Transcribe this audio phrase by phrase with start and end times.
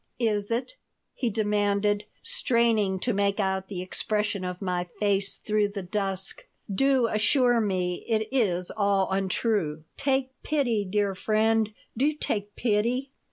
[0.17, 0.77] "Is it?"
[1.13, 6.47] he demanded, straining to make out the expression of my face through the dusk.
[6.73, 9.83] "Do assure me it is all untrue.
[9.97, 11.71] Take pity, dear friend.
[11.95, 13.11] Do take pity."